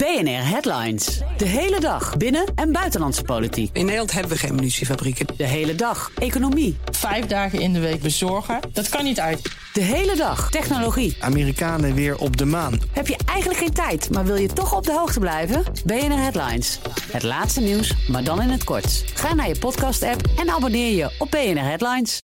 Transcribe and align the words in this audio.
BNR 0.00 0.48
Headlines. 0.48 1.20
De 1.36 1.44
hele 1.44 1.80
dag 1.80 2.16
binnen- 2.16 2.46
en 2.54 2.72
buitenlandse 2.72 3.22
politiek. 3.22 3.70
In 3.72 3.82
Nederland 3.82 4.12
hebben 4.12 4.32
we 4.32 4.38
geen 4.38 4.54
munitiefabrieken. 4.54 5.26
De 5.36 5.46
hele 5.46 5.74
dag 5.74 6.10
economie. 6.18 6.76
Vijf 6.90 7.26
dagen 7.26 7.60
in 7.60 7.72
de 7.72 7.80
week 7.80 8.00
bezorgen, 8.02 8.60
dat 8.72 8.88
kan 8.88 9.04
niet 9.04 9.20
uit. 9.20 9.42
De 9.72 9.80
hele 9.80 10.16
dag 10.16 10.50
technologie. 10.50 11.16
Amerikanen 11.20 11.94
weer 11.94 12.18
op 12.18 12.36
de 12.36 12.44
maan. 12.44 12.80
Heb 12.92 13.06
je 13.06 13.16
eigenlijk 13.26 13.60
geen 13.60 13.72
tijd, 13.72 14.10
maar 14.10 14.24
wil 14.24 14.36
je 14.36 14.46
toch 14.48 14.76
op 14.76 14.84
de 14.84 14.92
hoogte 14.92 15.18
blijven? 15.18 15.62
BNR 15.84 16.18
Headlines. 16.18 16.78
Het 17.10 17.22
laatste 17.22 17.60
nieuws, 17.60 17.94
maar 18.08 18.24
dan 18.24 18.42
in 18.42 18.50
het 18.50 18.64
kort. 18.64 19.04
Ga 19.14 19.34
naar 19.34 19.48
je 19.48 19.58
podcast-app 19.58 20.20
en 20.38 20.50
abonneer 20.50 20.96
je 20.96 21.10
op 21.18 21.30
BNR 21.30 21.64
Headlines. 21.64 22.22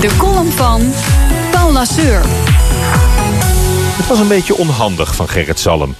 De 0.00 0.16
column 0.18 0.50
van 0.50 0.92
Paul 1.50 1.72
Lasseur. 1.72 2.22
Het 3.96 4.06
was 4.06 4.18
een 4.18 4.28
beetje 4.28 4.56
onhandig 4.56 5.14
van 5.14 5.28
Gerrit 5.28 5.58
Salm. 5.58 5.94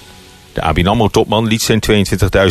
De 0.53 0.61
ABN 0.61 0.87
AMRO-topman 0.87 1.47
liet 1.47 1.61
zijn 1.61 1.79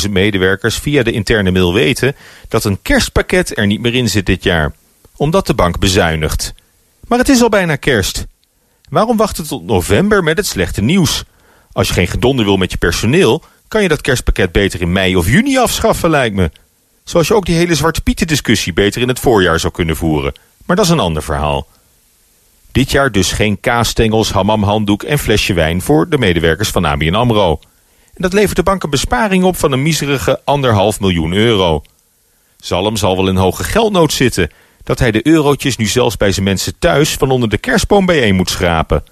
22.000 0.05 0.11
medewerkers 0.11 0.77
via 0.77 1.03
de 1.03 1.13
interne 1.13 1.51
mail 1.51 1.75
weten... 1.75 2.17
dat 2.49 2.65
een 2.65 2.83
kerstpakket 2.83 3.59
er 3.59 3.67
niet 3.67 3.81
meer 3.81 3.95
in 3.95 4.09
zit 4.09 4.27
dit 4.27 4.43
jaar. 4.43 4.73
Omdat 5.17 5.47
de 5.47 5.55
bank 5.55 5.79
bezuinigt. 5.79 6.55
Maar 7.07 7.19
het 7.19 7.29
is 7.29 7.43
al 7.43 7.49
bijna 7.49 7.77
kerst. 7.77 8.27
Waarom 8.89 9.17
wachten 9.17 9.47
tot 9.47 9.65
november 9.65 10.23
met 10.23 10.37
het 10.37 10.47
slechte 10.47 10.83
nieuws? 10.83 11.25
Als 11.73 11.89
je 11.89 11.95
geen 11.95 12.09
gedonder 12.09 12.45
wil 12.45 12.57
met 12.57 12.71
je 12.71 12.79
personeel... 12.79 13.43
kan 13.69 13.83
je 13.83 13.89
dat 13.89 14.01
kerstpakket 14.01 14.53
beter 14.53 14.81
in 14.81 14.93
mei 14.93 15.17
of 15.17 15.27
juni 15.29 15.59
afschaffen, 15.59 16.11
lijkt 16.11 16.37
me. 16.37 16.51
Zoals 17.05 17.29
je 17.29 17.35
ook 17.35 17.47
die 17.47 17.57
hele 17.57 17.75
Zwarte 17.75 18.01
Pieten 18.01 18.27
discussie 18.27 18.73
beter 18.73 19.03
in 19.03 19.09
het 19.09 19.19
voorjaar 19.19 19.61
zou 19.61 19.73
kunnen 19.73 19.97
voeren. 19.97 20.33
Maar 20.67 20.77
dat 20.77 20.85
is 20.85 20.91
een 20.91 20.99
ander 21.01 21.23
verhaal. 21.23 21.67
Dit 22.73 22.91
jaar 22.91 23.13
dus 23.13 23.33
geen 23.33 23.61
kaasstengels, 23.61 24.33
hamamhanddoek 24.33 25.03
en 25.03 25.19
flesje 25.19 25.53
wijn 25.53 25.83
voor 25.83 26.09
de 26.09 26.19
medewerkers 26.19 26.69
van 26.69 26.85
ABN 26.85 27.15
AMRO. 27.15 27.61
Dat 28.21 28.33
levert 28.33 28.57
de 28.57 28.63
bank 28.63 28.83
een 28.83 28.91
besparing 28.91 29.45
op 29.45 29.57
van 29.57 29.73
een 29.73 29.83
miserige 29.83 30.41
anderhalf 30.45 31.01
miljoen 31.01 31.33
euro. 31.33 31.83
Zalm 32.57 32.97
zal 32.97 33.17
wel 33.17 33.29
in 33.29 33.37
hoge 33.37 33.65
geldnood 33.65 34.13
zitten... 34.13 34.51
dat 34.83 34.99
hij 34.99 35.11
de 35.11 35.27
eurotjes 35.27 35.77
nu 35.77 35.87
zelfs 35.87 36.17
bij 36.17 36.33
zijn 36.33 36.45
mensen 36.45 36.79
thuis 36.79 37.15
van 37.15 37.31
onder 37.31 37.49
de 37.49 37.59
kerstboom 37.59 38.07
bijeen 38.07 38.35
moet 38.35 38.51
schrapen. 38.51 39.05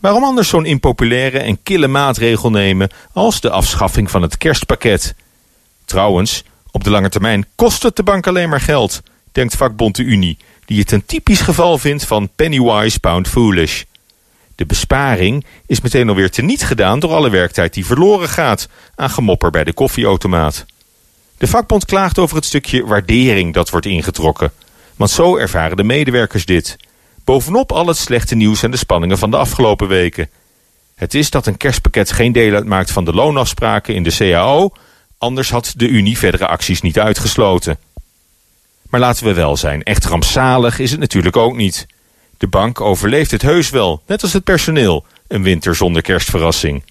Waarom 0.00 0.24
anders 0.24 0.48
zo'n 0.48 0.64
impopulaire 0.64 1.38
en 1.38 1.62
kille 1.62 1.86
maatregel 1.86 2.50
nemen 2.50 2.90
als 3.12 3.40
de 3.40 3.50
afschaffing 3.50 4.10
van 4.10 4.22
het 4.22 4.38
kerstpakket? 4.38 5.14
Trouwens, 5.84 6.42
op 6.70 6.84
de 6.84 6.90
lange 6.90 7.08
termijn 7.08 7.46
kost 7.54 7.82
het 7.82 7.96
de 7.96 8.02
bank 8.02 8.26
alleen 8.26 8.48
maar 8.48 8.60
geld, 8.60 9.02
denkt 9.32 9.56
vakbond 9.56 9.96
de 9.96 10.02
Unie 10.02 10.38
die 10.64 10.78
het 10.78 10.92
een 10.92 11.06
typisch 11.06 11.40
geval 11.40 11.78
vindt 11.78 12.04
van 12.04 12.30
Pennywise 12.36 13.00
Pound 13.00 13.28
Foolish. 13.28 13.82
De 14.58 14.66
besparing 14.66 15.44
is 15.66 15.80
meteen 15.80 16.08
alweer 16.08 16.30
teniet 16.30 16.64
gedaan 16.64 17.00
door 17.00 17.10
alle 17.10 17.30
werktijd 17.30 17.74
die 17.74 17.86
verloren 17.86 18.28
gaat 18.28 18.68
aan 18.94 19.10
gemopper 19.10 19.50
bij 19.50 19.64
de 19.64 19.72
koffieautomaat. 19.72 20.64
De 21.36 21.46
vakbond 21.46 21.84
klaagt 21.84 22.18
over 22.18 22.36
het 22.36 22.44
stukje 22.44 22.86
waardering 22.86 23.54
dat 23.54 23.70
wordt 23.70 23.86
ingetrokken. 23.86 24.52
Want 24.96 25.10
zo 25.10 25.36
ervaren 25.36 25.76
de 25.76 25.84
medewerkers 25.84 26.44
dit. 26.44 26.76
Bovenop 27.24 27.72
al 27.72 27.86
het 27.86 27.96
slechte 27.96 28.34
nieuws 28.34 28.62
en 28.62 28.70
de 28.70 28.76
spanningen 28.76 29.18
van 29.18 29.30
de 29.30 29.36
afgelopen 29.36 29.88
weken. 29.88 30.30
Het 30.94 31.14
is 31.14 31.30
dat 31.30 31.46
een 31.46 31.56
kerstpakket 31.56 32.12
geen 32.12 32.32
deel 32.32 32.54
uitmaakt 32.54 32.90
van 32.90 33.04
de 33.04 33.12
loonafspraken 33.14 33.94
in 33.94 34.02
de 34.02 34.16
CAO... 34.16 34.72
anders 35.18 35.50
had 35.50 35.72
de 35.76 35.88
Unie 35.88 36.18
verdere 36.18 36.46
acties 36.46 36.80
niet 36.80 36.98
uitgesloten. 36.98 37.78
Maar 38.90 39.00
laten 39.00 39.24
we 39.24 39.34
wel 39.34 39.56
zijn, 39.56 39.82
echt 39.82 40.04
rampzalig 40.04 40.78
is 40.78 40.90
het 40.90 41.00
natuurlijk 41.00 41.36
ook 41.36 41.56
niet. 41.56 41.86
De 42.38 42.46
bank 42.46 42.80
overleeft 42.80 43.30
het 43.30 43.42
heus 43.42 43.70
wel, 43.70 44.02
net 44.06 44.22
als 44.22 44.32
het 44.32 44.44
personeel, 44.44 45.04
een 45.26 45.42
winter 45.42 45.74
zonder 45.74 46.02
kerstverrassing. 46.02 46.82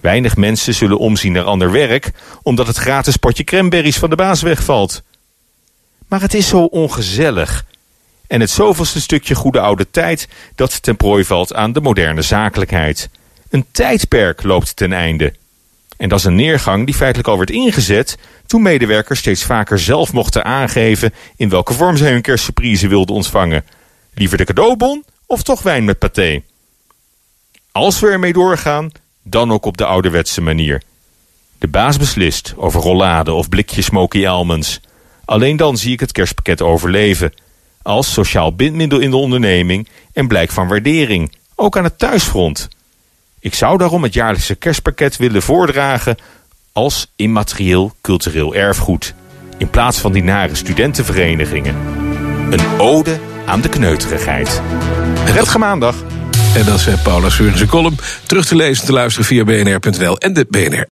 Weinig 0.00 0.36
mensen 0.36 0.74
zullen 0.74 0.98
omzien 0.98 1.32
naar 1.32 1.44
ander 1.44 1.70
werk, 1.70 2.10
omdat 2.42 2.66
het 2.66 2.76
gratis 2.76 3.16
potje 3.16 3.44
cranberries 3.44 3.98
van 3.98 4.10
de 4.10 4.16
baas 4.16 4.42
wegvalt. 4.42 5.02
Maar 6.08 6.20
het 6.20 6.34
is 6.34 6.48
zo 6.48 6.64
ongezellig. 6.64 7.64
En 8.26 8.40
het 8.40 8.50
zoveelste 8.50 9.00
stukje 9.00 9.34
goede 9.34 9.60
oude 9.60 9.90
tijd 9.90 10.28
dat 10.54 10.82
ten 10.82 10.96
prooi 10.96 11.24
valt 11.24 11.54
aan 11.54 11.72
de 11.72 11.80
moderne 11.80 12.22
zakelijkheid. 12.22 13.08
Een 13.50 13.66
tijdperk 13.70 14.42
loopt 14.42 14.76
ten 14.76 14.92
einde. 14.92 15.34
En 15.96 16.08
dat 16.08 16.18
is 16.18 16.24
een 16.24 16.34
neergang 16.34 16.84
die 16.84 16.94
feitelijk 16.94 17.28
al 17.28 17.36
werd 17.38 17.50
ingezet 17.50 18.18
toen 18.46 18.62
medewerkers 18.62 19.18
steeds 19.18 19.44
vaker 19.44 19.78
zelf 19.78 20.12
mochten 20.12 20.44
aangeven 20.44 21.14
in 21.36 21.48
welke 21.48 21.72
vorm 21.72 21.96
zij 21.96 22.10
hun 22.10 22.22
kerstsurprise 22.22 22.88
wilden 22.88 23.14
ontvangen. 23.14 23.64
Liever 24.18 24.36
de 24.36 24.44
cadeaubon 24.44 25.04
of 25.26 25.42
toch 25.42 25.62
wijn 25.62 25.84
met 25.84 25.98
paté? 25.98 26.42
Als 27.72 28.00
we 28.00 28.08
ermee 28.08 28.32
doorgaan, 28.32 28.90
dan 29.22 29.52
ook 29.52 29.64
op 29.64 29.76
de 29.76 29.84
ouderwetse 29.84 30.40
manier. 30.40 30.82
De 31.58 31.68
baas 31.68 31.96
beslist 31.96 32.54
over 32.56 32.80
rollade 32.80 33.32
of 33.32 33.48
blikjes 33.48 33.84
smoky 33.84 34.26
almonds. 34.26 34.80
Alleen 35.24 35.56
dan 35.56 35.76
zie 35.76 35.92
ik 35.92 36.00
het 36.00 36.12
kerstpakket 36.12 36.62
overleven. 36.62 37.32
Als 37.82 38.12
sociaal 38.12 38.54
bindmiddel 38.54 38.98
in 38.98 39.10
de 39.10 39.16
onderneming 39.16 39.88
en 40.12 40.28
blijk 40.28 40.50
van 40.50 40.68
waardering, 40.68 41.32
ook 41.54 41.76
aan 41.76 41.84
het 41.84 41.98
thuisfront. 41.98 42.68
Ik 43.40 43.54
zou 43.54 43.78
daarom 43.78 44.02
het 44.02 44.14
jaarlijkse 44.14 44.54
kerstpakket 44.54 45.16
willen 45.16 45.42
voordragen 45.42 46.16
als 46.72 47.12
immaterieel 47.16 47.92
cultureel 48.00 48.54
erfgoed. 48.54 49.14
In 49.58 49.70
plaats 49.70 49.98
van 49.98 50.12
die 50.12 50.22
nare 50.22 50.54
studentenverenigingen. 50.54 51.74
Een 52.50 52.80
ode 52.80 53.18
aan 53.46 53.60
de 53.60 53.68
kneuterigheid. 53.68 54.62
Prettige 55.24 55.58
maandag. 55.58 55.94
En 56.54 56.64
dat 56.64 56.86
is 56.86 57.02
Paula 57.02 57.28
column. 57.66 57.96
Terug 58.26 58.46
te 58.46 58.56
lezen 58.56 58.86
te 58.86 58.92
luisteren 58.92 59.26
via 59.26 59.44
bnr.nl 59.44 60.18
en 60.18 60.32
de 60.32 60.46
BNR. 60.50 60.95